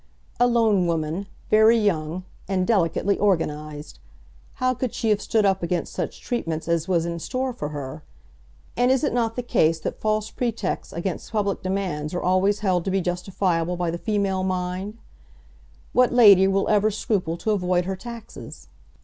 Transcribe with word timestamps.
A 0.39 0.47
lone 0.47 0.87
woman, 0.87 1.27
very 1.51 1.77
young, 1.77 2.23
and 2.47 2.65
delicately 2.65 3.19
organised! 3.19 3.99
How 4.55 4.73
could 4.73 4.95
she 4.95 5.09
have 5.09 5.21
stood 5.21 5.45
up 5.45 5.61
against 5.61 5.93
such 5.93 6.21
treatment 6.21 6.67
as 6.67 6.87
was 6.87 7.05
in 7.05 7.19
store 7.19 7.53
for 7.53 7.69
her? 7.69 8.01
And 8.75 8.89
is 8.89 9.03
it 9.03 9.13
not 9.13 9.35
the 9.35 9.43
case 9.43 9.79
that 9.81 10.01
false 10.01 10.31
pretexts 10.31 10.91
against 10.91 11.31
public 11.33 11.61
demands 11.61 12.15
are 12.15 12.23
always 12.23 12.61
held 12.61 12.83
to 12.85 12.89
be 12.91 12.99
justifiable 12.99 13.77
by 13.77 13.91
the 13.91 13.99
female 13.99 14.43
mind? 14.43 14.97
What 15.93 16.11
lady 16.11 16.47
will 16.47 16.67
ever 16.67 16.89
scruple 16.89 17.37
to 17.37 17.51
avoid 17.51 17.85
her 17.85 17.95
taxes? 17.95 18.69